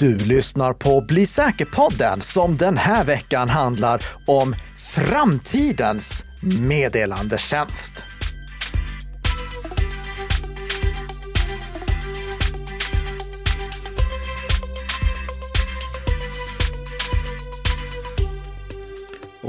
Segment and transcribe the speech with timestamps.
[0.00, 8.06] Du lyssnar på Bli säker-podden som den här veckan handlar om framtidens meddelandetjänst.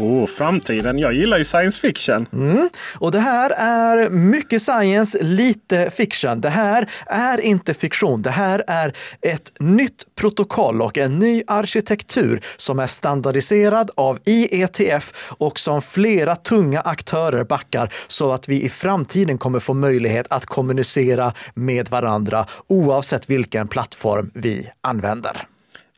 [0.02, 0.99] Oh, framtiden.
[0.99, 2.27] Jag gillar ju science fiction.
[2.33, 2.70] Mm.
[3.00, 6.41] Och det här är mycket science, lite fiction.
[6.41, 8.21] Det här är inte fiktion.
[8.21, 15.14] Det här är ett nytt protokoll och en ny arkitektur som är standardiserad av IETF
[15.37, 20.45] och som flera tunga aktörer backar så att vi i framtiden kommer få möjlighet att
[20.45, 25.47] kommunicera med varandra oavsett vilken plattform vi använder.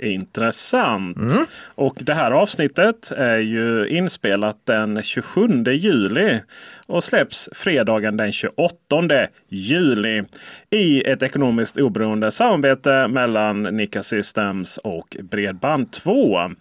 [0.01, 1.17] Intressant.
[1.17, 1.45] Mm.
[1.75, 6.41] Och det här avsnittet är ju inspelat den 27 juli
[6.87, 8.69] och släpps fredagen den 28
[9.49, 10.23] juli
[10.69, 16.55] i ett ekonomiskt oberoende samarbete mellan Nika Systems och Bredband2.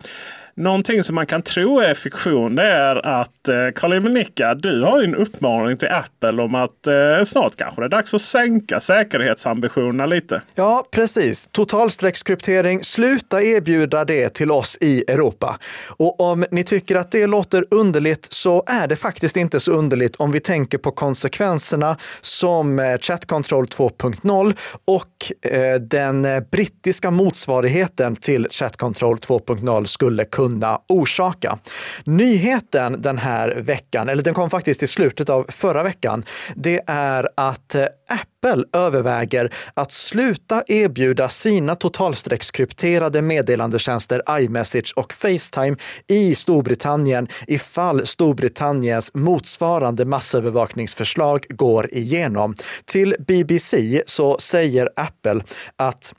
[0.54, 5.02] Någonting som man kan tro är fiktion det är att eh, Karl-Emil Nicka, du har
[5.02, 10.06] en uppmaning till Apple om att eh, snart kanske det är dags att sänka säkerhetsambitionerna
[10.06, 10.42] lite.
[10.54, 11.48] Ja, precis.
[11.52, 15.58] Totalstreckskryptering, sluta erbjuda det till oss i Europa.
[15.88, 20.16] Och om ni tycker att det låter underligt så är det faktiskt inte så underligt
[20.16, 28.16] om vi tänker på konsekvenserna som eh, Chat Control 2.0 och eh, den brittiska motsvarigheten
[28.16, 31.58] till Chat Control 2.0 skulle kunna kunna orsaka.
[32.04, 37.28] Nyheten den här veckan, eller den kom faktiskt i slutet av förra veckan, det är
[37.36, 45.76] att eh, Apple överväger att sluta erbjuda sina totalstreckskrypterade meddelandetjänster iMessage och Facetime
[46.08, 52.54] i Storbritannien ifall Storbritanniens motsvarande massövervakningsförslag går igenom.
[52.84, 55.40] Till BBC så säger Apple
[55.76, 56.14] att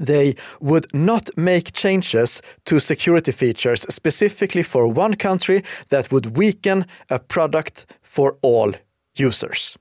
[0.00, 6.86] they would not make changes to security features specifically for one country that would weaken
[7.08, 8.72] a product for all
[9.14, 9.78] users.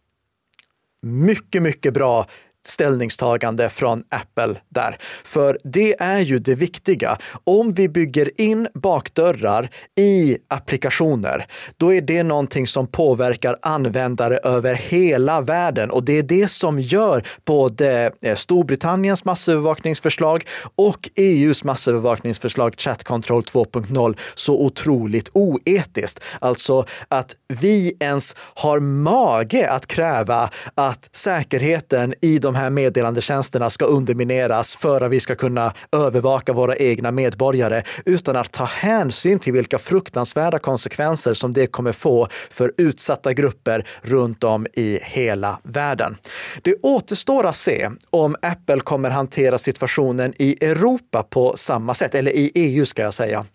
[1.01, 2.25] Mycket, mycket bra
[2.69, 4.97] ställningstagande från Apple där.
[5.23, 7.17] För det är ju det viktiga.
[7.43, 11.45] Om vi bygger in bakdörrar i applikationer,
[11.77, 16.79] då är det någonting som påverkar användare över hela världen och det är det som
[16.79, 20.43] gör både eh, Storbritanniens massövervakningsförslag
[20.75, 26.23] och EUs massövervakningsförslag Chat Control 2.0 så otroligt oetiskt.
[26.41, 33.85] Alltså att vi ens har mage att kräva att säkerheten i de här meddelandetjänsterna ska
[33.85, 39.53] undermineras för att vi ska kunna övervaka våra egna medborgare utan att ta hänsyn till
[39.53, 46.15] vilka fruktansvärda konsekvenser som det kommer få för utsatta grupper runt om i hela världen.
[46.61, 52.31] Det återstår att se om Apple kommer hantera situationen i Europa på samma sätt, eller
[52.31, 53.45] i EU ska jag säga.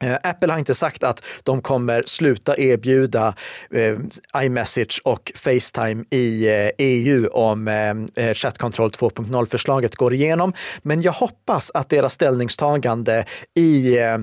[0.00, 3.34] Eh, Apple har inte sagt att de kommer sluta erbjuda
[3.70, 3.96] eh,
[4.44, 10.52] iMessage och Facetime i eh, EU om eh, eh Chat Control 2.0-förslaget går igenom.
[10.82, 13.24] Men jag hoppas att deras ställningstagande
[13.54, 14.18] i eh,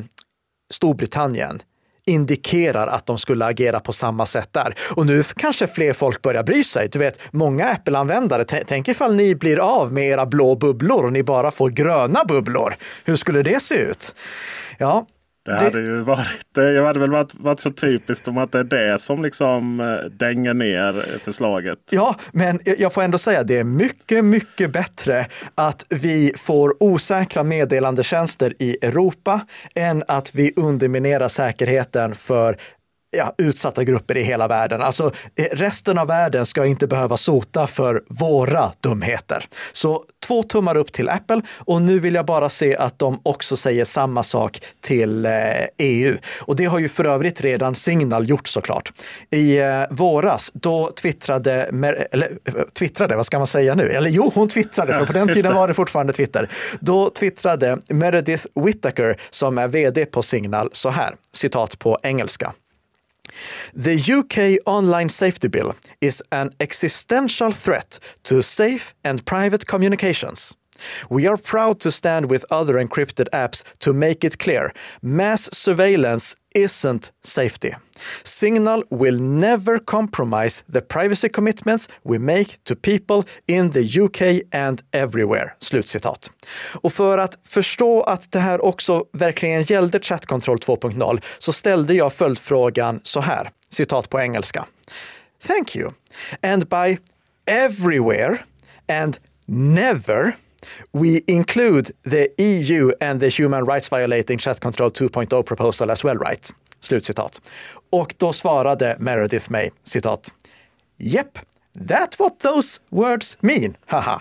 [0.73, 1.61] Storbritannien
[2.05, 4.75] indikerar att de skulle agera på samma sätt där.
[4.95, 6.90] Och nu kanske fler folk börjar bry sig.
[6.91, 11.23] Du vet, många Apple-användare, tänk ifall ni blir av med era blå bubblor och ni
[11.23, 12.73] bara får gröna bubblor.
[13.05, 14.16] Hur skulle det se ut?
[14.78, 15.05] Ja,
[15.46, 18.64] det hade ju varit, det hade väl varit, varit så typiskt om att det är
[18.64, 21.80] det som liksom eh, dänger ner förslaget.
[21.92, 27.44] Ja, men jag får ändå säga det är mycket, mycket bättre att vi får osäkra
[27.44, 29.42] meddelandetjänster i Europa
[29.76, 32.58] än att vi underminerar säkerheten för
[33.13, 34.81] ja, utsatta grupper i hela världen.
[34.81, 39.46] Alltså eh, resten av världen ska inte behöva sota för våra dumheter.
[39.72, 43.57] Så två tummar upp till Apple och nu vill jag bara se att de också
[43.57, 45.25] säger samma sak till
[45.78, 46.12] EU.
[46.12, 48.94] Eh, e och det har ju för övrigt redan Signal gjort såklart.
[49.29, 51.53] I eh, våras, då twittrade,
[52.12, 52.38] eller
[52.79, 53.90] twittrade, vad ska man säga nu?
[53.90, 56.50] Eller jo, hon twittrade, för på den tiden var det fortfarande Twitter.
[56.79, 62.53] Då twittrade Meredith Whittaker, som är vd på Signal, så här, citat på engelska.
[63.74, 70.56] The UK Online Safety Bill is an existential threat to safe and private communications.
[71.09, 76.35] We are proud to stand with other encrypted apps to make it clear mass surveillance
[76.53, 77.76] isn't safety.
[78.23, 84.82] Signal will never compromise the privacy commitments we make to people in the UK and
[84.91, 85.53] everywhere.
[85.59, 86.32] Slutcitat.
[86.82, 91.94] Och för att förstå att det här också verkligen gällde Chat Control 2.0 så ställde
[91.94, 94.66] jag följdfrågan så här, citat på engelska.
[95.47, 95.91] Thank you.
[96.41, 96.97] And by
[97.46, 98.38] everywhere
[98.88, 100.35] and never
[100.92, 106.18] We include the EU and the human rights violating chat control 2.0 proposal as well,
[106.18, 106.50] right?
[106.80, 107.52] Slutcitat.
[107.90, 110.34] Och då svarade Meredith May, citat.
[110.98, 111.40] Yep,
[111.88, 114.20] that's what those words mean, haha.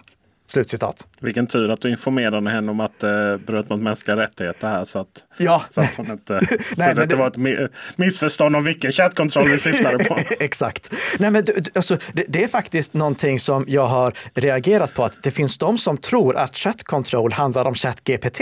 [0.53, 1.09] Slutcitat.
[1.21, 4.85] Vilken tur att du informerade henne om att det eh, bröt mot mänskliga rättigheter här.
[4.85, 5.63] Så att, ja.
[5.71, 6.33] så att hon inte...
[6.77, 10.19] Nej, så det, det var ett missförstånd om vilken chattkontroll vi syftade på.
[10.41, 10.93] Exakt.
[11.19, 11.45] Nej, men
[11.75, 15.05] alltså, det, det, är faktiskt någonting som jag har reagerat på.
[15.05, 18.41] Att det finns de som tror att chattkontroll handlar om ChatGPT.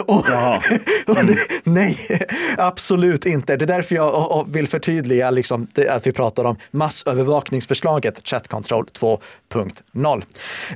[0.00, 0.28] Och,
[1.18, 1.36] mm.
[1.64, 1.98] nej,
[2.58, 3.56] absolut inte.
[3.56, 10.22] Det är därför jag vill förtydliga liksom, att vi pratar om massövervakningsförslaget Chat Control 2.0.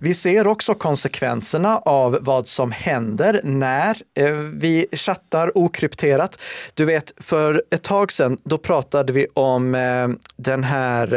[0.00, 6.38] Vi ser också konsekvenserna av vad som händer när eh, vi chattar okrypterat.
[6.74, 11.14] Du vet, för ett tag sedan, då pratade vi om eh, den här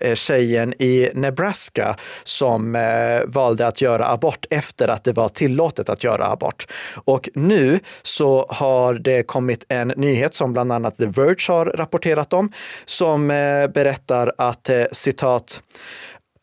[0.00, 2.76] eh, tjejen i Nebraska som
[3.26, 6.66] valde att göra abort efter att det var tillåtet att göra abort.
[7.04, 12.32] Och nu så har det kommit en nyhet som bland annat The Verge har rapporterat
[12.32, 12.52] om,
[12.84, 15.62] som eh, berättar att eh, citat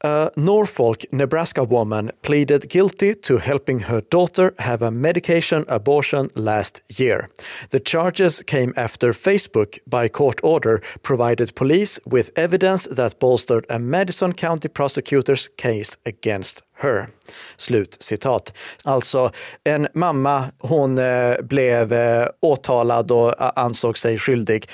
[0.05, 6.81] A Norfolk, Nebraska woman pleaded guilty to helping her daughter have a medication abortion last
[7.00, 7.29] year.
[7.69, 13.79] The charges came after Facebook, by court order, provided police with evidence that bolstered a
[13.79, 17.09] Madison County prosecutor's case against her.
[17.57, 18.53] Slut citat.
[18.83, 19.31] Alltså
[19.63, 24.65] en mamma, hon eh, blev eh, åtalad och ansåg sig skyldig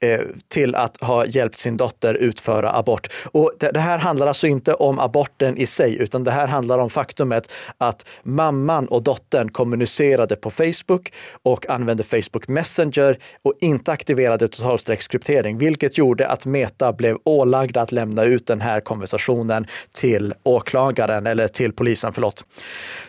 [0.00, 3.08] Eh, till att ha hjälpt sin dotter utföra abort.
[3.32, 6.78] Och det, det, här handlar alltså inte om aborten i sig, utan det här handlar
[6.78, 11.12] om faktumet att mamman och dottern kommunicerade på Facebook
[11.42, 17.92] och använde Facebook Messenger och inte aktiverade totalstreckskryptering, vilket gjorde att Meta blev ålagda att
[17.92, 22.44] lämna ut den här konversationen till åklagaren eller till polisen, förlåt.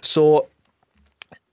[0.02, 0.44] Så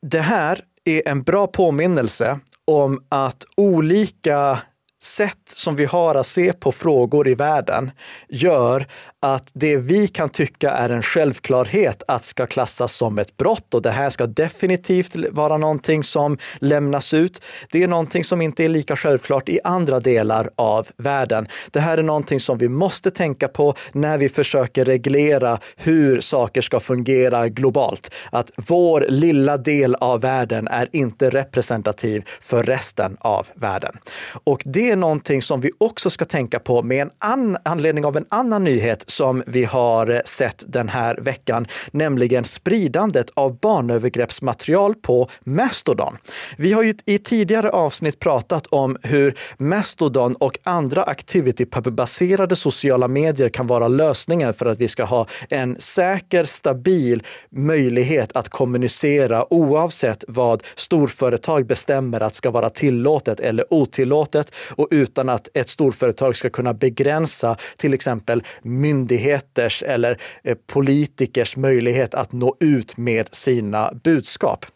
[0.07, 4.59] det här är en bra påminnelse om att olika
[5.03, 7.91] sätt som vi har att se på frågor i världen
[8.29, 8.87] gör
[9.25, 13.83] att det vi kan tycka är en självklarhet att ska klassas som ett brott och
[13.83, 17.43] det här ska definitivt vara någonting som lämnas ut.
[17.71, 21.49] Det är någonting som inte är lika självklart i andra delar av världen.
[21.71, 26.61] Det här är någonting som vi måste tänka på när vi försöker reglera hur saker
[26.61, 28.15] ska fungera globalt.
[28.31, 33.97] Att vår lilla del av världen är inte representativ för resten av världen.
[34.45, 38.17] Och det är någonting som vi också ska tänka på med en an anledning av
[38.17, 45.29] en annan nyhet som vi har sett den här veckan, nämligen spridandet av barnövergreppsmaterial på
[45.45, 46.17] Mastodon.
[46.57, 53.49] Vi har ju i tidigare avsnitt pratat om hur Mastodon och andra activity-baserade sociala medier
[53.49, 60.25] kan vara lösningen för att vi ska ha en säker, stabil möjlighet att kommunicera oavsett
[60.29, 66.51] vad storföretag bestämmer att ska vara tillåtet eller otillåtet och utan att ett storföretag ska
[66.51, 73.93] kunna begränsa till exempel myndigheter myndigheters eller eh, politikers möjlighet att nå ut med sina
[74.05, 74.67] budskap.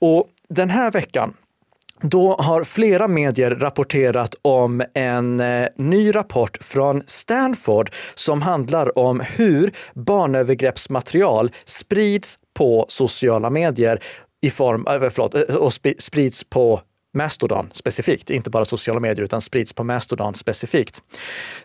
[0.00, 1.34] Och den här veckan
[2.00, 9.20] då har flera medier rapporterat om en eh, ny rapport från Stanford som handlar om
[9.20, 14.02] hur barnövergreppsmaterial sprids på sociala medier
[14.42, 16.80] i form, äh, förlåt, eh, och sprids på
[17.14, 21.02] Mastodon specifikt, inte bara sociala medier utan sprids på Mastodon specifikt.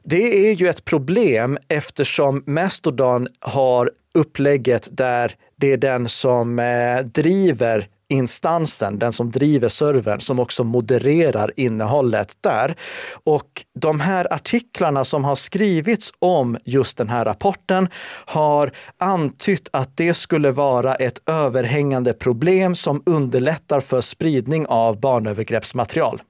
[0.04, 7.00] Det är ju ett problem eftersom Mastodon har upplägget där det är den som eh,
[7.00, 12.76] driver instansen, den som driver servern, som också modererar innehållet där.
[13.24, 17.88] Och de här artiklarna som har skrivits om just den här rapporten
[18.26, 26.22] har antytt att det skulle vara ett överhängande problem som underlättar för spridning av barnövergreppsmaterial.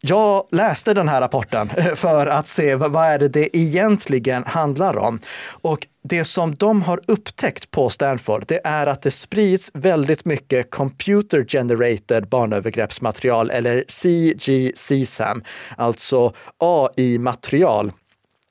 [0.00, 5.18] Jag läste den här rapporten för att se vad är det det egentligen handlar om.
[5.62, 10.70] Och det som de har upptäckt på Stanford, det är att det sprids väldigt mycket
[10.70, 15.42] computer generated barnövergreppsmaterial eller CGCSAM,
[15.76, 17.92] alltså AI-material.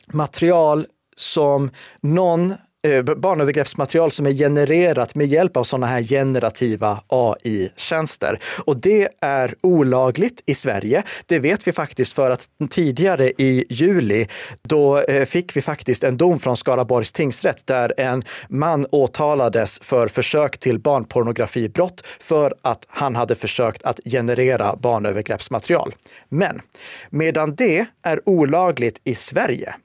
[0.08, 0.86] Material
[1.16, 1.72] som
[2.02, 2.54] någon
[2.86, 8.40] Eh, barnövergreppsmaterial som är genererat med hjälp av sådana här generativa AI-tjänster.
[8.66, 11.04] Och det är olagligt i Sverige.
[11.26, 14.28] Det vet vi faktiskt för att tidigare i juli,
[14.62, 20.08] då eh, fick vi faktiskt en dom från Skaraborgs tingsrätt där en man åtalades för
[20.08, 25.94] försök till barnpornografibrott för att han hade försökt att generera barnövergreppsmaterial.
[26.30, 26.62] Men
[27.10, 29.76] medan det är olagligt i Sverige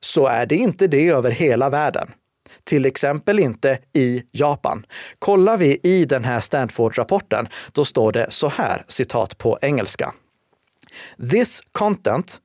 [0.00, 2.10] så är det inte det över hela världen
[2.70, 4.86] till exempel inte i Japan.
[5.18, 10.14] Kollar vi i den här Stanford-rapporten, då står det så här, citat på engelska.
[11.30, 12.38] This content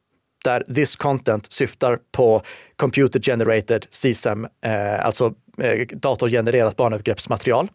[0.44, 2.42] där this content syftar på
[2.76, 7.70] computer generated CSAM, eh, alltså eh, datorgenererat barnövergreppsmaterial,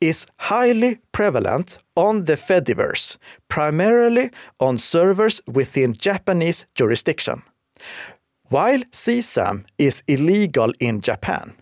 [0.00, 3.18] is highly prevalent on the Fediverse,
[3.54, 7.42] primarily on servers within Japanese jurisdiction.
[8.50, 11.52] While CSAM is illegal in Japan,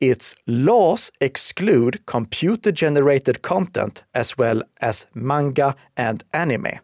[0.00, 6.78] its laws exclude computer generated content as well as manga and anime.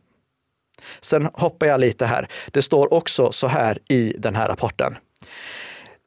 [1.01, 2.29] Sen hoppar jag lite här.
[2.53, 4.97] Det står också så här i den här rapporten.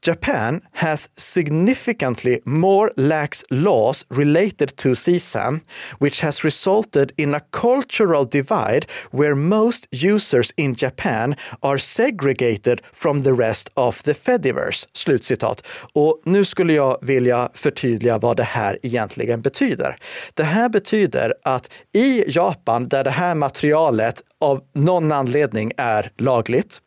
[0.03, 5.62] Japan has significantly more lax laws related to CSAM,
[6.00, 13.24] which has resulted in a cultural divide where most users in Japan are segregated from
[13.24, 14.88] the rest of the Fediverse.
[14.93, 15.67] Slutcitat.
[15.93, 19.95] Och nu skulle jag vilja förtydliga vad det här egentligen betyder.
[20.33, 26.79] Det här betyder att i Japan, där det här materialet av någon anledning är lagligt,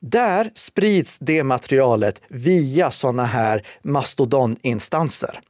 [0.00, 5.40] där sprids det materialet via sådana här mastodoninstanser.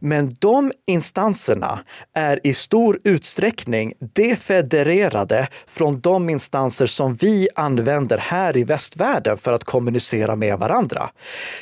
[0.00, 1.78] Men de instanserna
[2.14, 9.52] är i stor utsträckning defedererade från de instanser som vi använder här i västvärlden för
[9.52, 11.10] att kommunicera med varandra.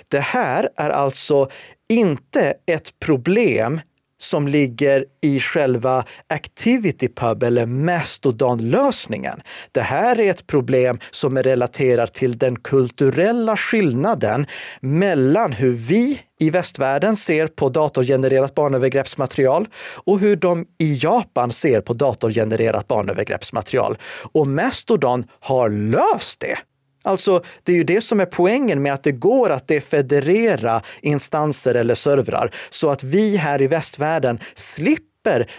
[0.09, 1.49] Det här är alltså
[1.91, 3.81] inte ett problem
[4.23, 9.41] som ligger i själva ActivityPub eller Mastodon-lösningen.
[9.73, 14.47] Det här är ett problem som är relaterat till den kulturella skillnaden
[14.81, 19.67] mellan hur vi i västvärlden ser på datorgenererat barnövergreppsmaterial
[20.05, 23.99] och hur de i Japan ser på datorgenererat barnövergreppsmaterial.
[24.33, 26.59] Och Mastodon har löst det.
[27.03, 31.75] Alltså, det är ju det som är poängen med att det går att defederera instanser
[31.75, 35.10] eller servrar så att vi här i västvärlden slipper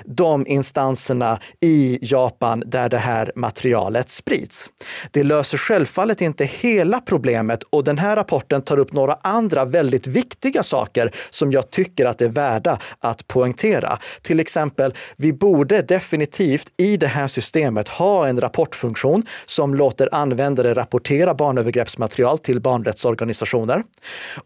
[0.05, 4.69] de instanserna i Japan där det här materialet sprids.
[5.11, 10.07] Det löser självfallet inte hela problemet och den här rapporten tar upp några andra väldigt
[10.07, 13.97] viktiga saker som jag tycker att det är värda att poängtera.
[14.21, 20.73] Till exempel, vi borde definitivt i det här systemet ha en rapportfunktion som låter användare
[20.73, 23.83] rapportera barnövergreppsmaterial till barnrättsorganisationer.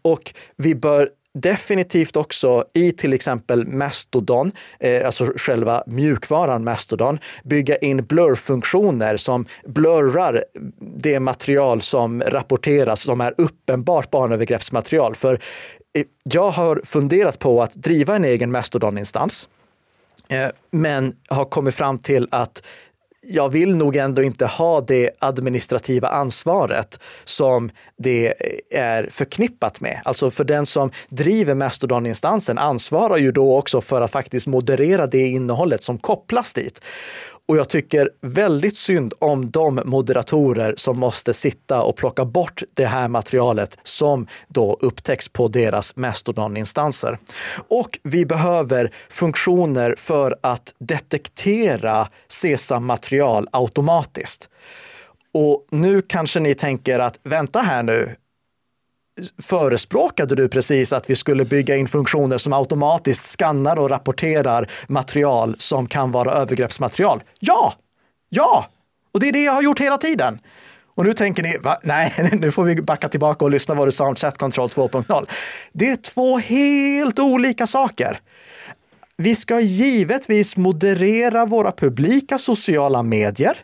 [0.02, 1.08] Och vi bör
[1.40, 9.46] definitivt också i till exempel Mastodon, eh, alltså själva mjukvaran Mastodon, bygga in blurfunktioner som
[9.66, 10.44] blurrar
[10.80, 15.14] det material som rapporteras som är uppenbart barnövergreppsmaterial.
[15.14, 15.40] För
[15.94, 19.48] eh, jag har funderat på att driva en egen Mastodon-instans,
[20.30, 22.62] eh, men har kommit fram till att
[23.28, 28.34] jag vill nog ändå inte ha det administrativa ansvaret som det
[28.70, 30.00] är förknippat med.
[30.04, 35.26] Alltså för den som driver Mastodon-instansen ansvarar ju då också för att faktiskt moderera det
[35.26, 36.80] innehållet som kopplas dit.
[37.48, 42.86] Och jag tycker väldigt synd om de moderatorer som måste sitta och plocka bort det
[42.86, 47.18] här materialet som då upptäcks på deras Mastodon-instanser.
[47.68, 54.48] Och vi behöver funktioner för att detektera Sesam-material automatiskt.
[55.34, 58.16] Och nu kanske ni tänker att vänta här nu,
[59.42, 65.54] förespråkade du precis att vi skulle bygga in funktioner som automatiskt skannar och rapporterar material
[65.58, 67.22] som kan vara övergreppsmaterial?
[67.40, 67.72] Ja!
[68.28, 68.66] Ja!
[69.12, 70.38] Och det är det jag har gjort hela tiden.
[70.94, 71.78] Och nu tänker ni, va?
[71.82, 75.26] nej, nu får vi backa tillbaka och lyssna vad du sa om Chat Control 2.0.
[75.72, 78.20] Det är två helt olika saker.
[79.16, 83.58] Vi ska givetvis moderera våra publika sociala medier.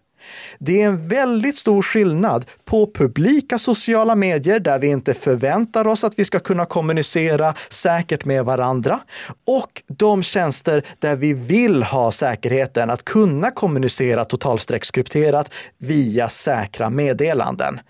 [0.58, 6.04] Det är en väldigt stor skillnad på publika sociala medier där vi inte förväntar oss
[6.04, 9.00] att vi ska kunna kommunicera säkert med varandra
[9.46, 17.80] och de tjänster där vi vill ha säkerheten att kunna kommunicera totalstreckskrypterat via säkra meddelanden.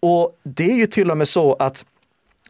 [0.00, 1.84] Och det är ju till och med så att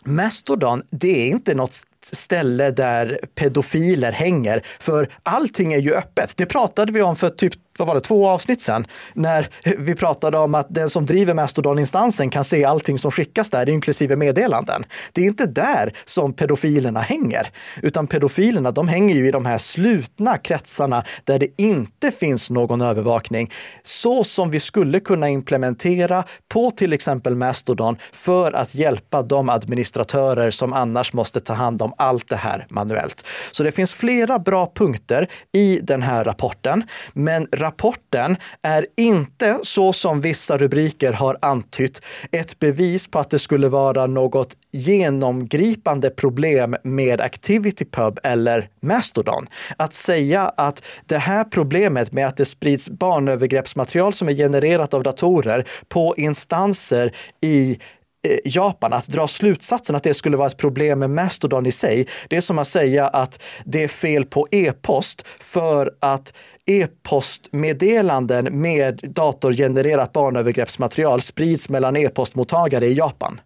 [0.05, 6.37] Mastodon, det är inte något ställe där pedofiler hänger, för allting är ju öppet.
[6.37, 10.39] Det pratade vi om för typ vad var det, två avsnitt sedan, när vi pratade
[10.39, 14.85] om att den som driver Mastodon-instansen kan se allting som skickas där, inklusive meddelanden.
[15.13, 17.49] Det är inte där som pedofilerna hänger,
[17.83, 22.81] utan pedofilerna, de hänger ju i de här slutna kretsarna där det inte finns någon
[22.81, 23.51] övervakning,
[23.83, 30.51] så som vi skulle kunna implementera på till exempel Mastodon för att hjälpa de administratörer
[30.51, 33.27] som annars måste ta hand om allt det här manuellt.
[33.53, 39.93] Så det finns flera bra punkter i den här rapporten, men rapporten är inte, så
[39.93, 42.01] som vissa rubriker har antytt,
[42.33, 49.47] ett bevis på att det skulle vara något genomgripande problem med ActivityPub eller Mastodon.
[49.77, 55.03] Att säga att det här problemet med att det sprids barnövergreppsmaterial som är genererat av
[55.03, 57.79] datorer på instanser i
[58.23, 62.07] Eh, Japan, att dra slutsatsen att det skulle vara ett problem med Mastodon i sig,
[62.29, 66.35] det är som att säga att det är fel på e-post för att
[66.67, 73.41] e-postmeddelanden med datorgenererat barnövergreppsmaterial sprids mellan e-postmottagare i Japan.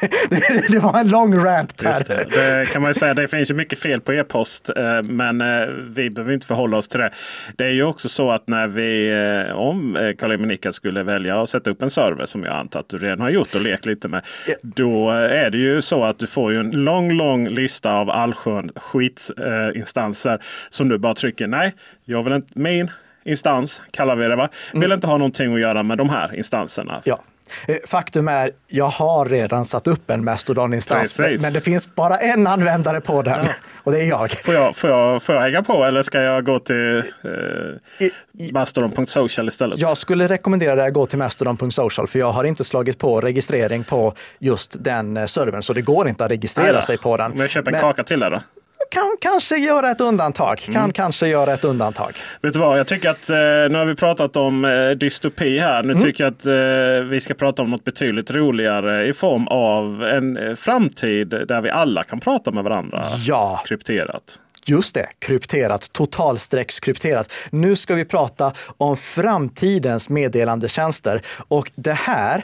[0.68, 2.04] det, var en lång rant här.
[2.08, 2.24] Det.
[2.58, 2.72] det.
[2.72, 3.14] kan man ju säga.
[3.14, 4.70] Det finns ju mycket fel på e-post.
[4.76, 7.10] Eh, men eh, vi behöver inte förhålla oss till det.
[7.56, 9.10] Det är ju också så att när vi,
[9.48, 12.88] eh, om Karl Minika skulle välja att sätta upp en server som jag antar att
[12.88, 14.22] du redan har gjort och lekt lite med.
[14.62, 18.72] Då är det ju så att du får ju en lång, lång lista av allsköns
[18.76, 22.90] skitinstanser som du bara trycker nej, jag vill inte, min
[23.24, 24.48] instans kallar vi det va?
[24.72, 24.94] Vill mm.
[24.94, 27.00] inte ha någonting att göra med de här instanserna.
[27.04, 27.22] Ja.
[27.68, 32.46] Eh, faktum är, jag har redan satt upp en Mastodon-instans, men det finns bara en
[32.46, 33.52] användare på den ja.
[33.82, 34.30] och det är jag.
[34.30, 39.48] Får jag, får, jag, får jag hänga på eller ska jag gå till eh, mastodon.social
[39.48, 39.78] istället?
[39.78, 43.84] Jag skulle rekommendera dig att gå till mastodon.social för jag har inte slagit på registrering
[43.84, 47.32] på just den eh, servern så det går inte att registrera sig på den.
[47.32, 48.40] Om jag köper en men, kaka till det då?
[48.90, 50.58] Kan kanske göra ett undantag.
[50.58, 50.92] Kan mm.
[50.92, 52.16] kanske göra ett undantag.
[52.42, 55.82] Vet du vad, jag tycker att eh, nu har vi pratat om eh, dystopi här.
[55.82, 56.04] Nu mm.
[56.04, 60.56] tycker jag att eh, vi ska prata om något betydligt roligare i form av en
[60.56, 63.62] framtid där vi alla kan prata med varandra ja.
[63.66, 64.38] krypterat.
[64.68, 67.32] Just det, krypterat, totalstreckskrypterat.
[67.50, 72.42] Nu ska vi prata om framtidens meddelandetjänster och det här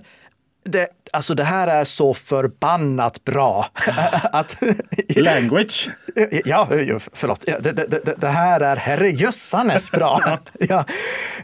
[0.65, 3.67] det, alltså det här är så förbannat bra.
[4.33, 4.63] att,
[5.17, 5.91] Language?
[6.45, 6.69] Ja,
[7.13, 7.47] förlåt.
[7.47, 10.39] Det, det, det här är herrejössanes bra.
[10.59, 10.85] ja.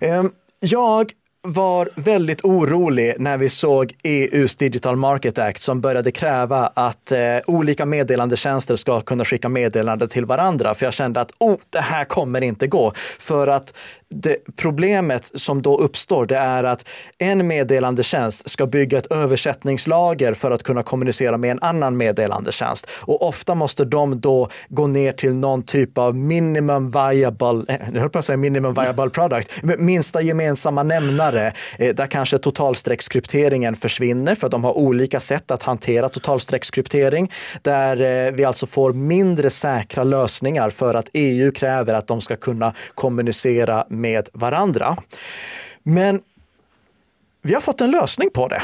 [0.00, 6.66] Ehm, jag var väldigt orolig när vi såg EUs Digital Market Act som började kräva
[6.75, 10.75] att eh, olika meddelandetjänster ska kunna skicka meddelande till varandra.
[10.75, 12.92] För jag kände att oh, det här kommer inte gå.
[13.18, 13.75] För att
[14.11, 20.51] det, problemet som då uppstår, det är att en meddelandetjänst ska bygga ett översättningslager för
[20.51, 22.87] att kunna kommunicera med en annan meddelandetjänst.
[22.90, 28.01] Och ofta måste de då gå ner till någon typ av minimum viable, eh, jag
[28.01, 34.35] höll på att säga minimum viable product, minsta gemensamma nämnare, eh, där kanske totalstreckskrypteringen försvinner
[34.35, 39.51] för att de har olika sätt att hantera totalstreckskryptering, där eh, vi alltså får mindre
[39.51, 44.96] säkra lösningar för att EU kräver att de ska kunna kommunicera med varandra.
[45.82, 46.22] Men
[47.42, 48.62] vi har fått en lösning på det.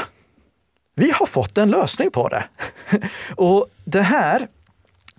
[0.95, 2.43] Vi har fått en lösning på det.
[3.35, 4.47] Och det här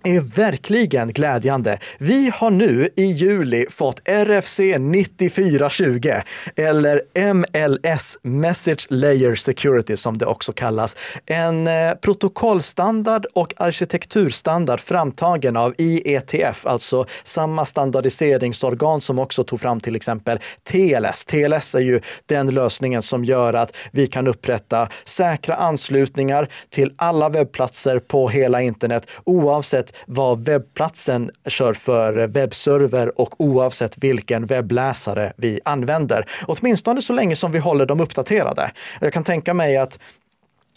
[0.07, 1.79] är verkligen glädjande.
[1.97, 6.11] Vi har nu i juli fått RFC 9420
[6.55, 7.01] eller
[7.33, 10.95] MLS, Message Layer Security som det också kallas.
[11.25, 19.79] En eh, protokollstandard och arkitekturstandard framtagen av IETF, alltså samma standardiseringsorgan som också tog fram
[19.79, 21.25] till exempel TLS.
[21.25, 27.29] TLS är ju den lösningen som gör att vi kan upprätta säkra anslutningar till alla
[27.29, 35.59] webbplatser på hela internet oavsett vad webbplatsen kör för webbserver och oavsett vilken webbläsare vi
[35.65, 36.25] använder.
[36.47, 38.71] Åtminstone så länge som vi håller dem uppdaterade.
[39.01, 39.99] Jag kan tänka mig att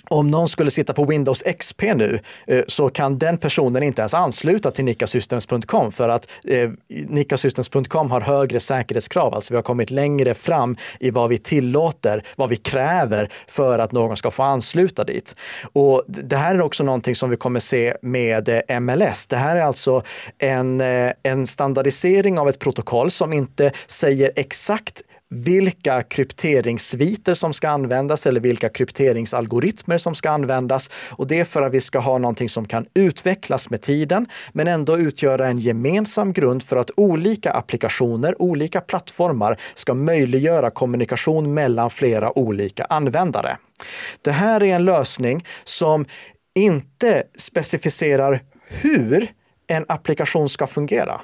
[0.08, 4.14] om någon skulle sitta på Windows XP nu eh, så kan den personen inte ens
[4.14, 9.34] ansluta till nikasystems.com för att eh, nikasystems.com har högre säkerhetskrav.
[9.34, 13.92] Alltså vi har kommit längre fram i vad vi tillåter, vad vi kräver för att
[13.92, 15.34] någon ska få ansluta dit.
[15.72, 19.26] Och det här är också någonting som vi kommer se med eh, MLS.
[19.26, 20.02] Det här är alltså
[20.38, 27.68] en, eh, en standardisering av ett protokoll som inte säger exakt vilka krypteringssviter som ska
[27.68, 30.90] användas eller vilka krypteringsalgoritmer som ska användas.
[31.10, 34.68] Och det är för att vi ska ha någonting som kan utvecklas med tiden, men
[34.68, 41.90] ändå utgöra en gemensam grund för att olika applikationer, olika plattformar ska möjliggöra kommunikation mellan
[41.90, 43.56] flera olika användare.
[44.22, 46.06] Det här är en lösning som
[46.54, 49.28] inte specificerar hur
[49.66, 51.20] en applikation ska fungera.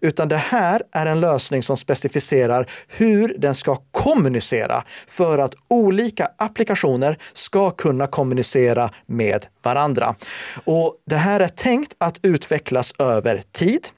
[0.00, 6.28] Utan det här är en lösning som specificerar hur den ska kommunicera för att olika
[6.36, 10.14] applikationer ska kunna kommunicera med varandra.
[10.64, 13.88] Och det här är tänkt att utvecklas över tid.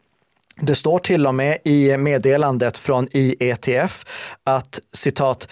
[0.61, 4.05] Det står till och med i meddelandet från IETF
[4.45, 5.49] att citat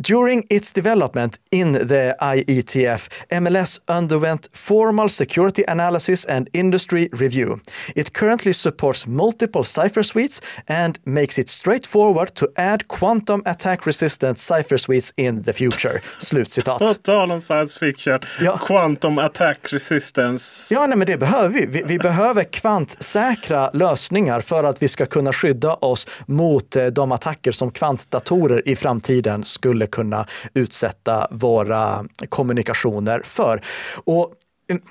[0.00, 7.60] During its development in the IETF, MLS underwent formal security analysis and industry review.
[7.96, 14.38] It currently supports multiple cipher suites and makes it straightforward to add quantum attack resistant
[14.38, 16.00] cipher suites in the future.
[16.18, 16.78] Slutcitat.
[16.78, 18.20] På tal om science fiction.
[18.40, 18.58] Ja.
[18.58, 20.74] Quantum attack resistance.
[20.74, 21.66] Ja, nej, men det behöver vi.
[21.66, 21.82] vi.
[21.86, 27.52] Vi behöver kvantsäkra lösningar för att vi ska kunna skydda oss mot eh, de attacker
[27.52, 33.60] som kvantdatorer i framtiden skulle kunna utsätta våra kommunikationer för.
[34.04, 34.32] Och
[34.70, 34.82] mm,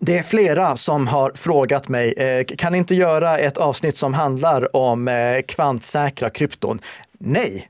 [0.00, 4.14] det är flera som har frågat mig, eh, kan ni inte göra ett avsnitt som
[4.14, 6.80] handlar om eh, kvantsäkra krypton?
[7.18, 7.68] Nej,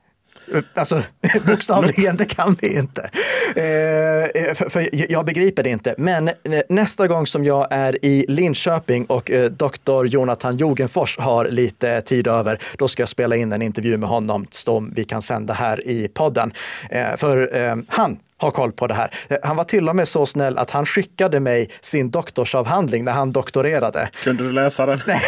[0.73, 1.01] Alltså
[1.47, 3.09] bokstavligen, det kan vi inte.
[3.55, 5.95] Eh, eh, för, för, jag begriper det inte.
[5.97, 6.33] Men eh,
[6.69, 12.27] nästa gång som jag är i Linköping och eh, doktor Jonathan Jogenfors har lite tid
[12.27, 15.87] över, då ska jag spela in en intervju med honom som vi kan sända här
[15.87, 16.53] i podden.
[16.89, 19.13] Eh, för eh, han har koll på det här.
[19.29, 23.11] Eh, han var till och med så snäll att han skickade mig sin doktorsavhandling när
[23.11, 24.09] han doktorerade.
[24.23, 25.01] Kunde du läsa den?
[25.07, 25.21] Nej,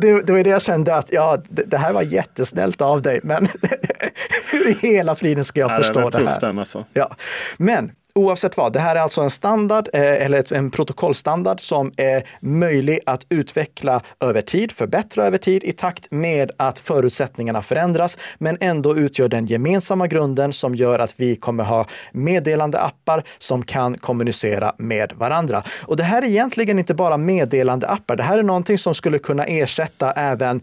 [0.00, 3.20] det, det var det jag kände att ja, det, det här var jättesnällt av dig,
[3.22, 3.48] men
[4.52, 6.40] hur i hela friden ska jag Ja, förstå det tuff här?
[6.40, 6.84] den alltså.
[6.92, 7.10] Ja,
[7.56, 12.28] men oavsett vad, det här är alltså en standard eh, eller en protokollstandard som är
[12.40, 18.56] möjlig att utveckla över tid, förbättra över tid i takt med att förutsättningarna förändras, men
[18.60, 23.98] ändå utgör den gemensamma grunden som gör att vi kommer ha meddelande appar som kan
[23.98, 25.62] kommunicera med varandra.
[25.86, 28.16] Och det här är egentligen inte bara meddelande appar.
[28.16, 30.60] Det här är någonting som skulle kunna ersätta även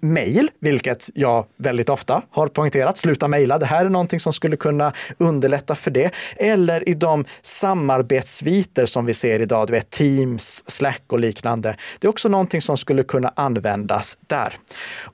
[0.00, 2.98] mejl, vilket jag väldigt ofta har poängterat.
[2.98, 3.58] Sluta mejla.
[3.58, 6.10] Det här är någonting som skulle kunna underlätta för det.
[6.36, 11.76] Eller i de samarbetssviter som vi ser idag, du vet Teams, Slack och liknande.
[11.98, 14.54] Det är också någonting som skulle kunna användas där.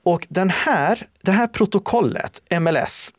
[0.03, 3.11] Och den här, det här protokollet, MLS,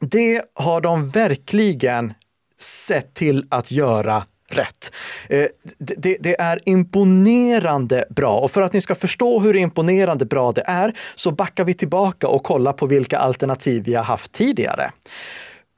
[0.00, 2.14] det har de verkligen
[2.60, 4.92] sett till att göra rätt.
[5.28, 5.46] Eh,
[5.78, 10.64] det- Det, är imponerande bra och för att ni ska förstå hur imponerande bra det
[10.66, 14.90] är så backar vi tillbaka och kollar på vilka alternativ vi har haft tidigare.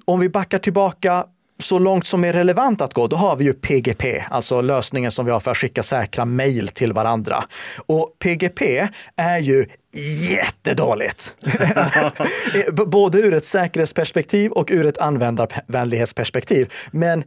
[0.04, 1.24] Om vi backar tillbaka
[1.58, 5.26] så långt som är relevant att gå, då har vi ju PGP, alltså lösningen som
[5.26, 7.44] vi har för att skicka säkra mejl till varandra.
[7.87, 9.66] Och PGP är ju
[10.30, 11.37] jättedåligt.
[12.72, 16.72] B- Både ur ett säkerhetsperspektiv och ur ett användarvänlighetsperspektiv.
[16.90, 17.24] Men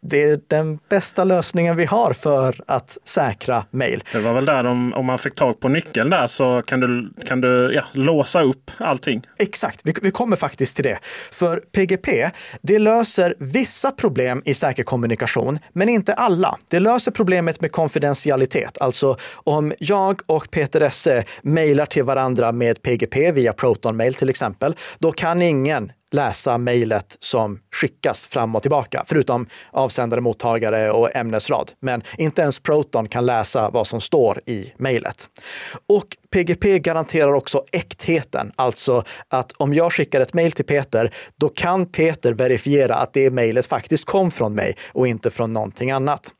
[0.00, 4.04] det är den bästa lösningen vi har för att säkra mejl.
[4.12, 7.12] Det var väl där de, om man fick tag på nyckeln där så kan du,
[7.26, 9.22] kan du ja, låsa upp allting.
[9.38, 10.98] Exakt, vi, vi kommer faktiskt till det.
[11.32, 12.30] För PGP,
[12.62, 16.58] det löser vissa problem i säker kommunikation, men inte alla.
[16.70, 18.78] Det löser problemet med konfidentialitet.
[18.80, 24.76] Alltså om jag och Peter Esse mejlar till varandra med PGP via Proton-mail till exempel,
[24.98, 31.72] då kan ingen läsa mejlet som skickas fram och tillbaka, förutom avsändare, mottagare och ämnesrad.
[31.80, 35.28] Men inte ens Proton kan läsa vad som står i mejlet.
[35.88, 41.48] Och PGP garanterar också äktheten, alltså att om jag skickar ett mejl till Peter, då
[41.48, 46.32] kan Peter verifiera att det mejlet faktiskt kom från mig och inte från någonting annat.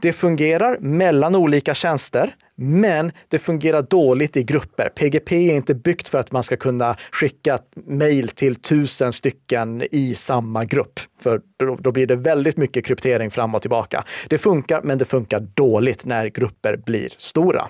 [0.00, 4.88] Det fungerar mellan olika tjänster, men det fungerar dåligt i grupper.
[4.88, 10.14] PGP är inte byggt för att man ska kunna skicka mejl till tusen stycken i
[10.14, 11.00] samma grupp.
[11.20, 14.04] För då, då blir det väldigt mycket kryptering fram och tillbaka.
[14.28, 17.66] Det funkar, men det funkar dåligt när grupper blir stora.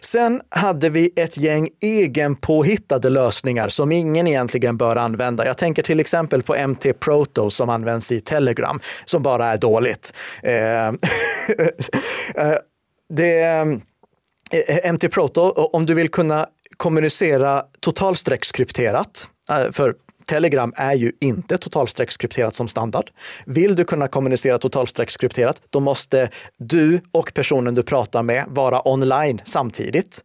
[0.00, 5.46] Sen hade vi ett gäng egenpåhittade lösningar som ingen egentligen bör använda.
[5.46, 10.14] Jag tänker till exempel på MT Proto som används i Telegram, som bara är dåligt.
[10.42, 10.92] Eh, eh
[13.14, 13.40] det,
[14.52, 19.94] eh, MT Proto, om du vill kunna kommunicera totalstreckskrypterat, eh, för
[20.28, 23.10] Telegram är ju inte totalstreckskrypterat som standard.
[23.46, 29.40] Vill du kunna kommunicera totalstreckskrypterat, då måste du och personen du pratar med vara online
[29.44, 30.20] samtidigt,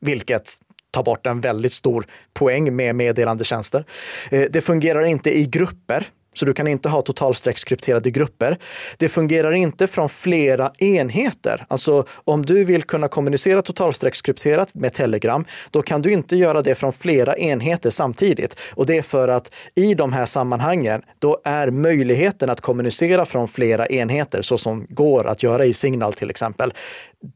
[0.00, 0.54] vilket
[0.90, 3.84] tar bort en väldigt stor poäng med meddelandetjänster.
[4.30, 8.58] Eh, det fungerar inte i grupper, så du kan inte ha totalstreckskrypterade grupper.
[8.96, 11.66] Det fungerar inte från flera enheter.
[11.68, 16.74] Alltså om du vill kunna kommunicera totalstreckskrypterat med Telegram, då kan du inte göra det
[16.74, 18.56] från flera enheter samtidigt.
[18.74, 23.48] Och det är för att i de här sammanhangen, då är möjligheten att kommunicera från
[23.48, 26.72] flera enheter, så som går att göra i Signal till exempel,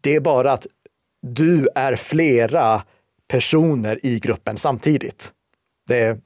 [0.00, 0.66] det är bara att
[1.26, 2.82] du är flera
[3.28, 5.32] personer i gruppen samtidigt.
[5.86, 6.18] Det är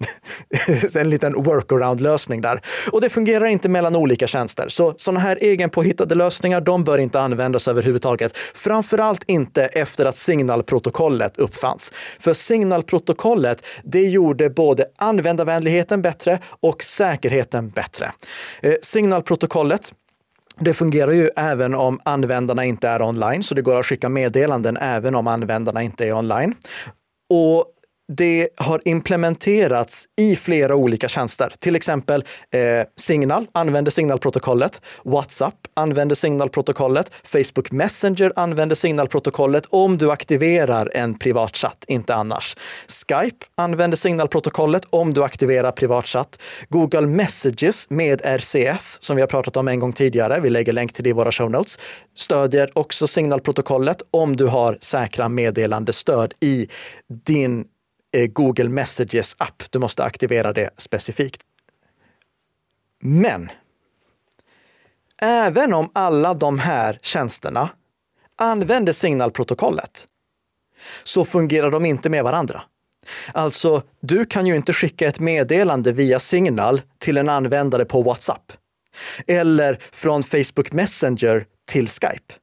[0.98, 2.60] en liten workaround-lösning där.
[2.92, 4.68] Och det fungerar inte mellan olika tjänster.
[4.68, 8.36] Så sådana här egenpåhittade lösningar, de bör inte användas överhuvudtaget.
[8.36, 11.92] Framförallt inte efter att signalprotokollet uppfanns.
[12.20, 18.12] För signalprotokollet, det gjorde både användarvänligheten bättre och säkerheten bättre.
[18.62, 19.92] Eh, signalprotokollet
[20.60, 24.76] det fungerar ju även om användarna inte är online, så det går att skicka meddelanden
[24.76, 26.54] även om användarna inte är online.
[27.30, 27.64] Och
[28.12, 31.52] det har implementerats i flera olika tjänster.
[31.58, 32.60] Till exempel eh,
[32.96, 34.82] Signal använder signalprotokollet.
[35.04, 37.12] WhatsApp använder signalprotokollet.
[37.24, 42.56] Facebook Messenger använder signalprotokollet om du aktiverar en privatchatt, inte annars.
[42.86, 46.40] Skype använder signalprotokollet om du aktiverar privatchatt.
[46.68, 50.92] Google Messages med RCS, som vi har pratat om en gång tidigare, vi lägger länk
[50.92, 51.78] till det i våra show notes,
[52.16, 56.68] stödjer också signalprotokollet om du har säkra meddelandestöd i
[57.26, 57.64] din
[58.12, 59.62] Eh, Google Messages app.
[59.70, 61.42] Du måste aktivera det specifikt.
[63.00, 63.50] Men
[65.20, 67.70] även om alla de här tjänsterna
[68.36, 70.06] använder signalprotokollet
[71.04, 72.62] så fungerar de inte med varandra.
[73.32, 78.52] Alltså, du kan ju inte skicka ett meddelande via signal till en användare på WhatsApp
[79.26, 82.34] eller från Facebook Messenger till Skype.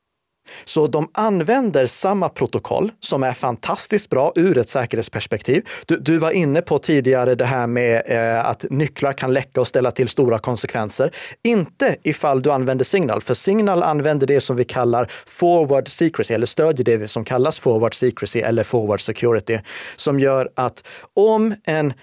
[0.65, 5.67] Så de använder samma protokoll som är fantastiskt bra ur ett säkerhetsperspektiv.
[5.85, 9.67] Du, du var inne på tidigare det här med eh, att nycklar kan läcka och
[9.67, 11.11] ställa till stora konsekvenser.
[11.43, 16.45] Inte ifall du använder Signal, för Signal använder det som vi kallar forward secrecy, eller
[16.45, 19.59] stödjer det som kallas forward secrecy eller forward security,
[19.95, 21.93] som gör att om en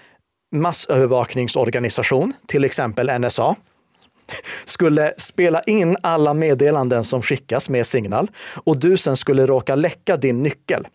[0.53, 3.55] massövervakningsorganisation, till exempel NSA,
[4.65, 8.27] skulle spela in alla meddelanden som skickas med Signal
[8.63, 10.87] och du sen skulle råka läcka din nyckel,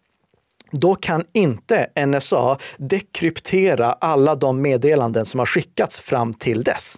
[0.73, 6.97] då kan inte NSA dekryptera alla de meddelanden som har skickats fram till dess.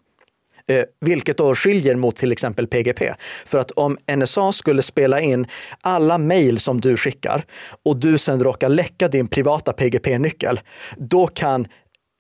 [0.71, 3.15] Eh, vilket då skiljer mot till exempel PGP.
[3.47, 5.47] För att om NSA skulle spela in
[5.81, 7.45] alla mejl som du skickar
[7.85, 10.61] och du sen råkar läcka din privata PGP-nyckel,
[10.97, 11.67] då kan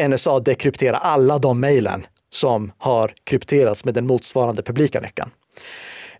[0.08, 5.30] NSA dekryptera alla de mejlen som har krypterats med den motsvarande publika nyckeln.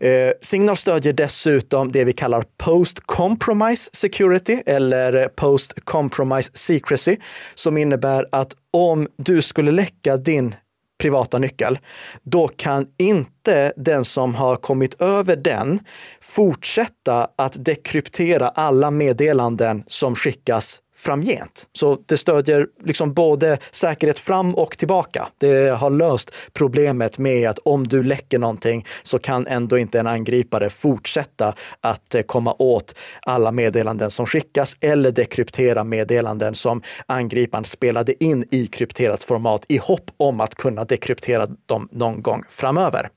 [0.01, 7.17] Eh, Signal stödjer dessutom det vi kallar Post Compromise Security eller Post Compromise Secrecy
[7.55, 10.55] som innebär att om du skulle läcka din
[11.01, 11.79] privata nyckel,
[12.23, 15.79] då kan inte den som har kommit över den
[16.21, 21.67] fortsätta att dekryptera alla meddelanden som skickas framgent.
[21.73, 25.29] Så det stödjer liksom både säkerhet fram och tillbaka.
[25.39, 30.07] Det har löst problemet med att om du läcker någonting så kan ändå inte en
[30.07, 32.95] angripare fortsätta att eh, komma åt
[33.27, 39.79] alla meddelanden som skickas eller dekryptera meddelanden som angriparen spelade in i krypterat format i
[39.79, 43.09] hopp om att kunna dekryptera dem någon gång framöver.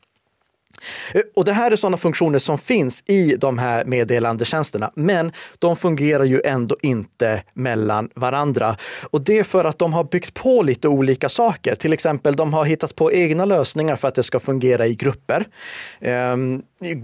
[1.14, 5.76] Eh, och det här är sådana funktioner som finns i de här meddelandetjänsterna, men de
[5.76, 8.76] fungerar ju ändå inte mellan varandra.
[9.10, 11.76] Och det är för att de har byggt på lite olika saker.
[11.76, 15.46] Till exempel, de har hittat på egna lösningar för att det ska fungera i grupper.
[16.02, 16.62] Ehm,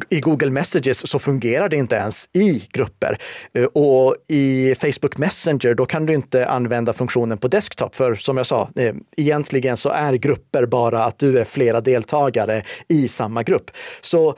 [0.10, 3.18] I Google Messages så fungerar det inte ens i grupper.
[3.54, 7.96] Eh, och i Facebook Messenger, då kan du inte använda funktionen på desktop.
[7.96, 12.64] För som jag sa, eh, egentligen så är grupper bara att du är flera deltagare
[12.88, 13.69] i samma grupp.
[14.02, 14.36] Så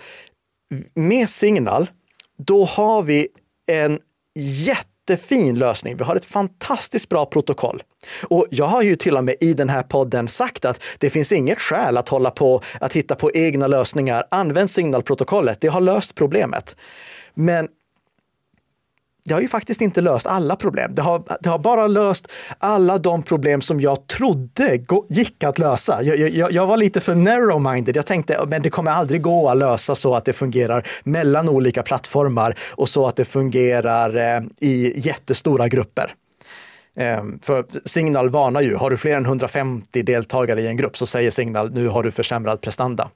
[0.96, 1.90] med Signal,
[2.38, 3.28] då har vi
[3.72, 4.00] en
[4.36, 5.98] jättefin lösning.
[5.98, 7.84] Vi har ett fantastiskt bra protokoll.
[8.24, 11.32] Och jag har ju till och med i den här podden sagt att det finns
[11.32, 14.24] inget skäl att hålla på att hitta på egna lösningar.
[14.32, 15.62] Använd signalprotokollet.
[15.62, 16.76] Det har löst problemet.
[17.34, 17.68] Men
[19.24, 20.92] det har ju faktiskt inte löst alla problem.
[20.96, 24.80] Det har, det har bara löst alla de problem som jag trodde
[25.10, 26.04] gick att lösa.
[26.04, 27.96] Jag, jag, jag var lite för narrow-minded.
[27.96, 31.84] Jag tänkte men det kommer aldrig gå att lösa så att det fungerar mellan olika
[31.84, 36.14] plattformar och så att det fungerar eh, i jättestora grupper.
[36.96, 41.06] Ehm, för Signal varnar ju, har du fler än 150 deltagare i en grupp så
[41.06, 43.10] säger Signal nu har du försämrad prestanda.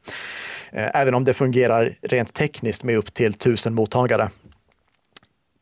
[0.72, 4.30] Ehm, även om det fungerar rent tekniskt med upp till 1000 mottagare.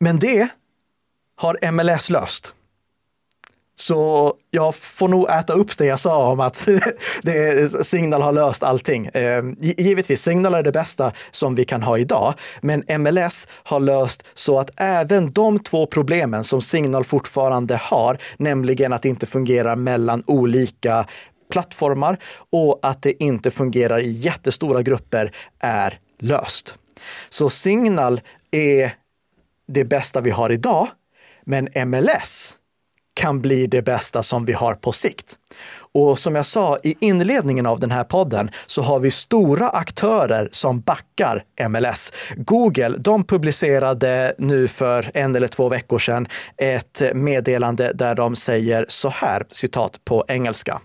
[0.04, 0.48] Men det
[1.36, 2.54] har MLS löst.
[3.76, 6.68] Så jag får nog äta upp det jag sa om att
[7.22, 9.10] det, Signal har löst allting.
[9.14, 14.26] Ehm, givetvis, Signal är det bästa som vi kan ha idag, men MLS har löst
[14.34, 19.76] så att även de två problemen som Signal fortfarande har, nämligen att det inte fungerar
[19.76, 21.06] mellan olika
[21.52, 22.18] plattformar
[22.52, 26.76] och att det inte fungerar i jättestora grupper, är löst.
[27.30, 29.03] Så Signal är
[29.74, 30.88] det bästa vi har idag.
[31.46, 32.58] Men MLS
[33.14, 35.36] kan bli det bästa som vi har på sikt.
[35.94, 40.50] Och som jag sa i inledningen av den här podden så har vi stora aktörer
[40.52, 42.14] som backar MLS.
[42.36, 48.86] Google, de publicerade nu för en eller två veckor sedan ett meddelande där de säger
[48.90, 50.82] så här, citat på engelska.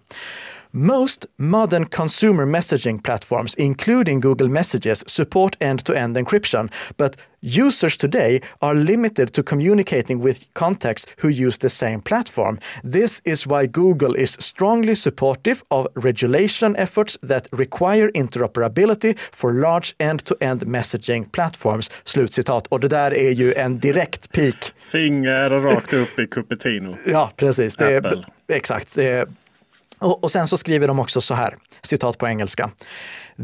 [0.73, 7.97] Most modern consumer messaging platforms, including Google Messages, support end to end encryption, but users
[7.97, 12.59] today are limited to communicating with contacts who use the same platform.
[12.85, 19.95] This is why Google is strongly supportive of regulation efforts that require interoperability for large
[19.99, 21.91] end to end messaging platforms.
[22.05, 22.67] Slutcitat.
[22.67, 24.73] Och det där är ju en direkt peak.
[24.79, 26.97] Finger rakt upp i Cupertino.
[27.07, 27.77] ja, precis.
[27.77, 28.95] Det är, exakt.
[28.95, 29.27] Det är,
[30.01, 32.71] och, och, sen så skriver de också så här, citat på engelska.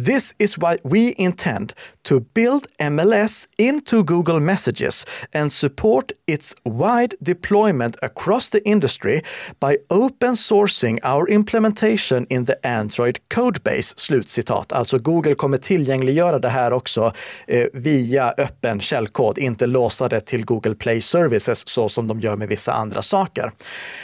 [0.06, 7.16] This is why we intend to build MLS into Google Messages and support its wide
[7.20, 9.22] deployment across the industry
[9.60, 13.94] by open sourcing our implementation in the Android codebase.
[13.96, 14.72] Slutcitat.
[14.72, 17.12] Alltså Google kommer tillgängliggöra det här också
[17.46, 22.36] eh, via öppen källkod, inte låsa det till Google Play Services så som de gör
[22.36, 23.50] med vissa andra saker.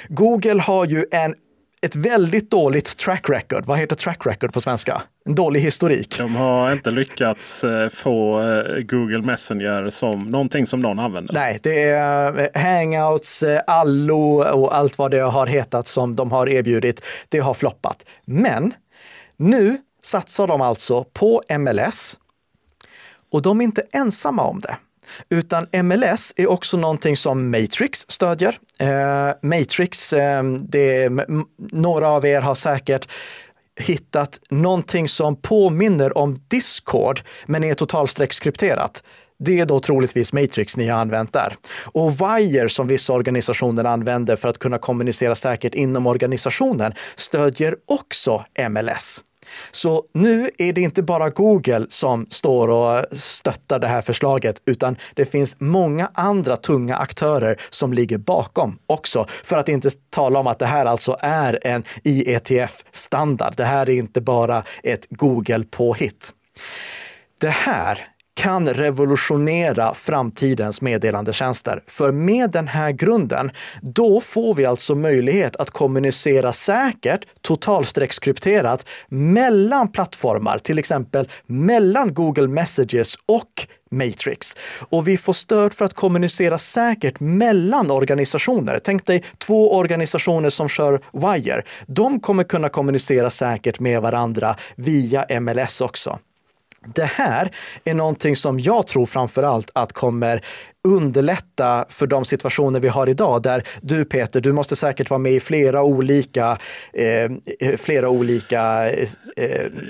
[0.08, 1.34] Google har ju en
[1.82, 3.64] ett väldigt dåligt track record.
[3.66, 5.02] Vad heter track record på svenska?
[5.24, 6.18] En dålig historik.
[6.18, 11.34] De har inte lyckats eh, få eh, Google Messenger som någonting som någon använder.
[11.34, 16.48] Nej, det är eh, hangouts, Allo och allt vad det har hetat som de har
[16.48, 17.04] erbjudit.
[17.28, 18.06] Det har floppat.
[18.24, 18.74] Men
[19.36, 22.18] nu satsar de alltså på MLS
[23.32, 24.76] och de är inte ensamma om det.
[25.28, 28.58] Utan MLS är också någonting som Matrix stödjer.
[28.78, 31.10] Eh, Matrix, eh, det,
[31.58, 33.08] några av er har säkert
[33.80, 39.02] hittat någonting som påminner om Discord, men är totalstreckskrypterat.
[39.38, 41.54] Det är då troligtvis Matrix ni har använt där.
[41.92, 48.44] Och Wire som vissa organisationer använder för att kunna kommunicera säkert inom organisationen stödjer också
[48.70, 49.20] MLS.
[49.70, 54.96] Så nu är det inte bara Google som står och stöttar det här förslaget, utan
[55.14, 59.26] det finns många andra tunga aktörer som ligger bakom också.
[59.44, 63.54] För att inte tala om att det här alltså är en IETF-standard.
[63.56, 66.32] Det här är inte bara ett Google-påhitt.
[67.40, 68.06] Det här
[68.40, 71.82] kan revolutionera framtidens meddelandetjänster.
[71.86, 73.50] För med den här grunden,
[73.80, 82.48] då får vi alltså möjlighet att kommunicera säkert, totalstreckskrypterat, mellan plattformar, till exempel mellan Google
[82.48, 84.56] Messages och Matrix.
[84.88, 88.80] Och vi får stöd för att kommunicera säkert mellan organisationer.
[88.84, 91.62] Tänk dig två organisationer som kör Wire.
[91.86, 96.18] De kommer kunna kommunicera säkert med varandra via MLS också.
[96.86, 97.50] Det här
[97.84, 100.44] är någonting som jag tror framför allt att kommer
[100.88, 105.32] underlätta för de situationer vi har idag där du Peter, du måste säkert vara med
[105.32, 106.58] i flera olika,
[106.92, 109.08] eh, flera olika eh,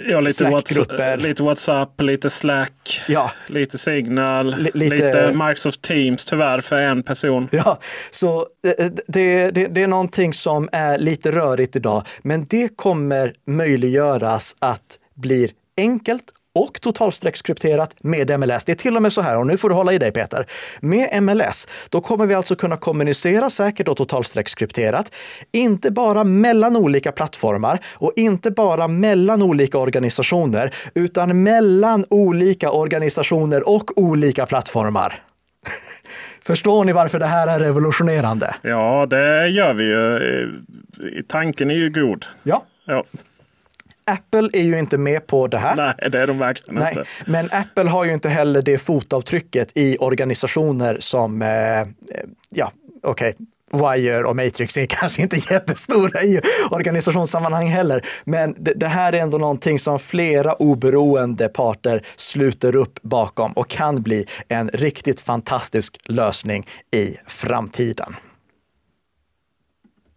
[0.09, 1.17] ja, lite Slack-grupper.
[1.17, 3.31] lite WhatsApp, lite Slack, ja.
[3.47, 7.49] lite Signal, L lite, lite, Microsoft Teams tyvärr för en person.
[7.53, 7.79] Ja,
[8.11, 8.47] så
[8.79, 14.57] eh, det, det, det är någonting som är lite rörigt idag, men det kommer möjliggöras
[14.59, 18.65] att blir enkelt och totalstreckskrypterat med MLS.
[18.65, 20.47] Det är till och med så här, och nu får du hålla i dig Peter.
[20.81, 25.13] Med MLS, då kommer vi alltså kunna kommunicera säkert och totalstreckskrypterat,
[25.53, 33.69] inte bara mellan olika plattformar och inte bara mellan olika organisationer, utan mellan olika organisationer
[33.69, 35.23] och olika plattformar.
[36.43, 38.55] Förstår ni varför det här är revolutionerande?
[38.63, 41.23] Ja, det gör vi ju.
[41.29, 42.27] Tanken är ju god.
[42.43, 42.65] Ja.
[42.85, 43.05] ja.
[44.11, 45.77] Apple är ju inte med på det här.
[45.77, 46.95] Nej, det är de verkligen Nej.
[46.97, 47.09] inte.
[47.27, 51.49] Men Apple har ju inte heller det fotavtrycket i organisationer som, eh,
[52.51, 53.47] ja, okej, okay.
[53.73, 58.07] Wire och Matrix är kanske inte jättestora i organisationssammanhang heller.
[58.25, 63.69] Men det, det, här är ändå någonting som flera oberoende parter sluter upp bakom och
[63.69, 68.17] kan bli en riktigt fantastisk lösning i framtiden.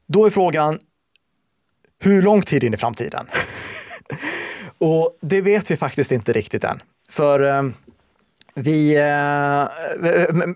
[0.08, 0.80] Då är frågan,
[2.04, 3.28] hur lång tid in i framtiden?
[4.78, 6.82] Och det vet vi faktiskt inte riktigt än.
[7.10, 7.64] För eh,
[8.56, 9.68] vi, uh,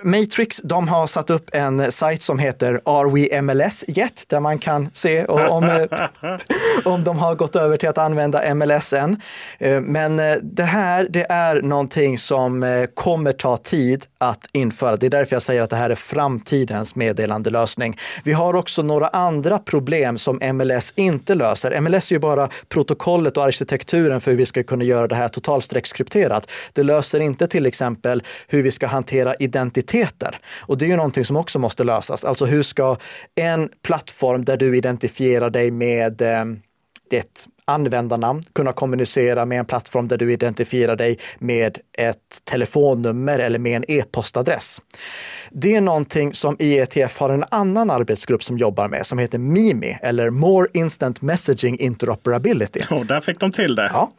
[0.01, 4.23] Matrix, de har satt upp en sajt som heter Are We MLS Yet?
[4.27, 5.81] Där man kan se om, eh,
[6.85, 9.21] om de har gått över till att använda MLS än.
[9.65, 14.97] Uh, men det här, det är någonting som kommer ta tid att införa.
[14.97, 17.97] Det är därför jag säger att det här är framtidens meddelandelösning.
[18.23, 21.81] Vi har också några andra problem som MLS inte löser.
[21.81, 25.27] MLS är ju bara protokollet och arkitekturen för hur vi ska kunna göra det här
[25.27, 26.51] totalstreckskrypterat.
[26.73, 30.39] Det löser inte till exempel exempel hur vi ska hantera identiteter.
[30.67, 32.25] Och det är ju någonting som också måste lösas.
[32.25, 32.97] Alltså hur ska
[33.35, 36.45] en plattform där du identifierar dig med eh,
[37.09, 43.59] ditt användarnamn, kunna kommunicera med en plattform där du identifierar dig med ett telefonnummer eller
[43.59, 44.81] med en e-postadress.
[45.51, 49.97] Det är någonting som IETF har en annan arbetsgrupp som jobbar med som heter MIMI
[50.01, 52.81] eller More Instant Messaging Interoperability.
[52.91, 53.89] Och där fick de till det.
[53.93, 54.11] Ja,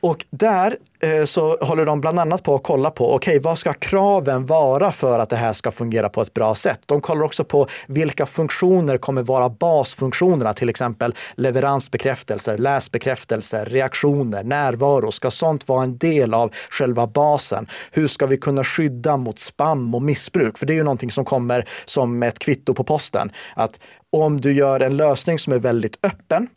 [0.00, 3.58] och där Eh, så håller de bland annat på att kolla på, okej, okay, vad
[3.58, 6.80] ska kraven vara för att det här ska fungera på ett bra sätt?
[6.86, 15.12] De kollar också på vilka funktioner kommer vara basfunktionerna, till exempel leveransbekräftelser, läsbekräftelser, reaktioner, närvaro.
[15.12, 17.66] Ska sånt vara en del av själva basen?
[17.90, 20.58] Hur ska vi kunna skydda mot spam och missbruk?
[20.58, 23.32] För det är ju någonting som kommer som ett kvitto på posten.
[23.56, 23.80] Att
[24.12, 26.48] om du gör en lösning som är väldigt öppen,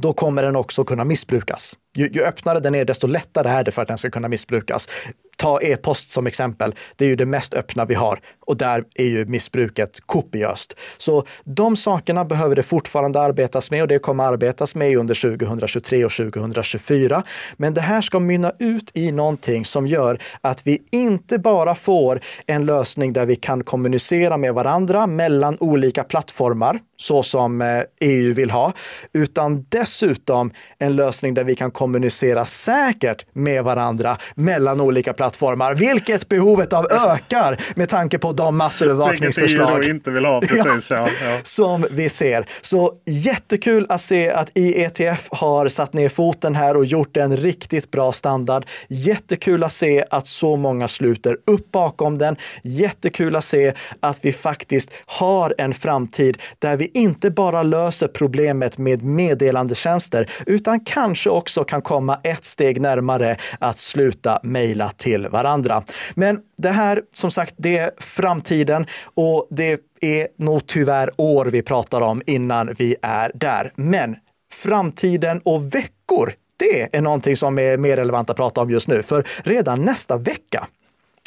[0.00, 1.76] då kommer den också kunna missbrukas.
[1.96, 4.88] Ju, ju, öppnare den är, desto lättare är det för att den ska kunna missbrukas.
[5.36, 6.74] Ta e-post som exempel.
[6.96, 10.78] Det är ju det mest öppna vi har och där är ju missbruket kopiöst.
[10.96, 16.04] Så de sakerna behöver det fortfarande arbetas med och det kommer arbetas med under 2023
[16.04, 17.22] och 2024.
[17.56, 22.20] Men det här ska mynna ut i någonting som gör att vi inte bara får
[22.46, 27.62] en lösning där vi kan kommunicera med varandra mellan olika plattformar, så som
[28.00, 28.72] EU eh, e vill ha,
[29.12, 36.28] utan dessutom en lösning där vi kan kommunicera säkert med varandra mellan olika plattformar, vilket
[36.28, 41.08] behovet av ökar med tanke på de massövervakningsförslag vilket inte vill ha, precis, ja.
[41.24, 42.46] Ja, som vi ser.
[42.60, 47.90] Så jättekul att se att IETF har satt ner foten här och gjort en riktigt
[47.90, 48.66] bra standard.
[48.88, 52.36] Jättekul att se att så många sluter upp bakom den.
[52.62, 58.78] Jättekul att se att vi faktiskt har en framtid där vi inte bara löser problemet
[58.78, 65.82] med meddelandetjänster, utan kanske också kan komma ett steg närmare att sluta mejla till varandra.
[66.14, 71.62] Men det här, som sagt, det är framtiden och det är nog tyvärr år vi
[71.62, 73.72] pratar om innan vi är där.
[73.76, 74.16] Men
[74.52, 79.02] framtiden och veckor, det är någonting som är mer relevant att prata om just nu.
[79.02, 80.66] För redan nästa vecka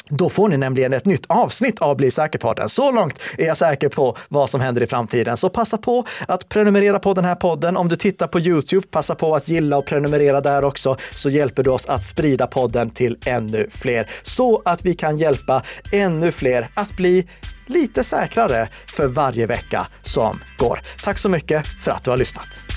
[0.08, 2.68] då får ni nämligen ett nytt avsnitt av Bli säker-podden.
[2.68, 5.36] Så långt är jag säker på vad som händer i framtiden.
[5.36, 7.76] Så passa på att prenumerera på den här podden.
[7.76, 11.62] Om du tittar på Youtube, passa på att gilla och prenumerera där också, så hjälper
[11.62, 14.10] du oss att sprida podden till ännu fler.
[14.22, 17.28] Så att vi kan hjälpa ännu fler att bli
[17.66, 20.80] lite säkrare för varje vecka som går.
[21.04, 22.73] Tack så mycket för att du har lyssnat.